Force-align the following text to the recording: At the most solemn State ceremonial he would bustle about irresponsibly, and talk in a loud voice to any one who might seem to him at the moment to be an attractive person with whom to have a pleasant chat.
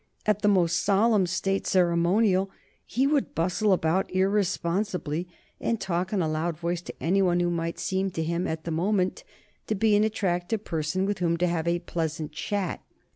At 0.25 0.41
the 0.41 0.47
most 0.47 0.83
solemn 0.83 1.27
State 1.27 1.67
ceremonial 1.67 2.49
he 2.87 3.05
would 3.05 3.35
bustle 3.35 3.71
about 3.71 4.11
irresponsibly, 4.11 5.27
and 5.59 5.79
talk 5.79 6.11
in 6.11 6.23
a 6.23 6.27
loud 6.27 6.57
voice 6.57 6.81
to 6.81 6.95
any 6.99 7.21
one 7.21 7.39
who 7.39 7.51
might 7.51 7.77
seem 7.77 8.09
to 8.13 8.23
him 8.23 8.47
at 8.47 8.63
the 8.63 8.71
moment 8.71 9.23
to 9.67 9.75
be 9.75 9.95
an 9.95 10.03
attractive 10.03 10.63
person 10.65 11.05
with 11.05 11.19
whom 11.19 11.37
to 11.37 11.45
have 11.45 11.67
a 11.67 11.77
pleasant 11.77 12.31
chat. 12.31 12.81